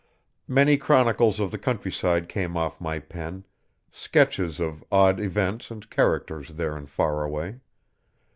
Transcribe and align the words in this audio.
Many 0.47 0.77
chronicles 0.77 1.39
of 1.39 1.51
the 1.51 1.59
countryside 1.59 2.27
came 2.27 2.57
off 2.57 2.81
my 2.81 2.97
pen 2.97 3.45
sketches 3.91 4.59
of 4.59 4.83
odd 4.91 5.19
events 5.19 5.69
and 5.69 5.87
characters 5.91 6.55
there 6.55 6.75
in 6.75 6.87
Faraway. 6.87 7.59